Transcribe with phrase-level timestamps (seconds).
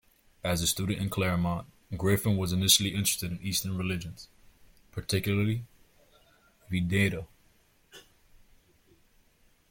[0.43, 4.29] As a student in Claremont, Griffin was initially interested in Eastern religions,
[4.91, 5.63] particularly
[6.71, 7.27] Vedanta.